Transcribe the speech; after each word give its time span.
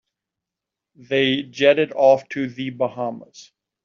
They 0.95 1.43
jetted 1.43 1.91
off 1.91 2.27
to 2.29 2.47
the 2.47 2.71
Bahamas. 2.71 3.51